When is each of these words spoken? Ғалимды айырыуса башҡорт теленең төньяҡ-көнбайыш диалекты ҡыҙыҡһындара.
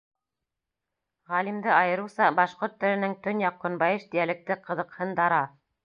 Ғалимды 1.33 1.71
айырыуса 1.75 2.31
башҡорт 2.41 2.81
теленең 2.85 3.15
төньяҡ-көнбайыш 3.29 4.09
диалекты 4.17 4.63
ҡыҙыҡһындара. 4.69 5.45